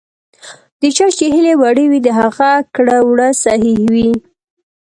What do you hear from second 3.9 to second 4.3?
وي.